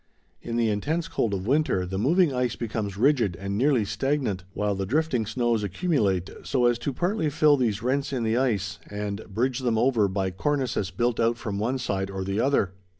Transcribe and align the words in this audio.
In 0.41 0.55
the 0.55 0.67
intense 0.69 1.07
cold 1.07 1.31
of 1.31 1.45
winter 1.45 1.85
the 1.85 1.99
moving 1.99 2.33
ice 2.33 2.55
becomes 2.55 2.97
rigid 2.97 3.35
and 3.35 3.55
nearly 3.55 3.85
stagnant, 3.85 4.43
while 4.55 4.73
the 4.73 4.87
drifting 4.87 5.27
snows 5.27 5.61
accumulate, 5.63 6.27
so 6.41 6.65
as 6.65 6.79
partly 6.79 7.25
to 7.25 7.29
fill 7.29 7.55
these 7.55 7.83
rents 7.83 8.11
in 8.11 8.23
the 8.23 8.35
ice 8.35 8.79
and 8.89 9.23
bridge 9.29 9.59
them 9.59 9.77
over 9.77 10.07
by 10.07 10.31
cornices 10.31 10.89
built 10.89 11.19
out 11.19 11.37
from 11.37 11.59
one 11.59 11.77
side 11.77 12.09
or 12.09 12.23
the 12.23 12.39
other. 12.39 12.71